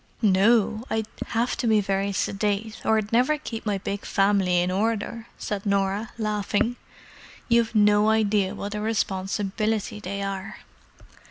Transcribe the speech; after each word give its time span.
"No, 0.23 0.83
I 0.89 1.03
have 1.27 1.55
to 1.57 1.67
be 1.67 1.79
very 1.79 2.11
sedate, 2.11 2.81
or 2.83 2.97
I'd 2.97 3.11
never 3.13 3.37
keep 3.37 3.67
my 3.67 3.77
big 3.77 4.03
family 4.03 4.59
in 4.61 4.71
order," 4.71 5.27
said 5.37 5.63
Norah, 5.63 6.09
laughing. 6.17 6.75
"You've 7.47 7.75
no 7.75 8.09
idea 8.09 8.55
what 8.55 8.73
a 8.73 8.81
responsibility 8.81 9.99
they 9.99 10.23
are." 10.23 10.57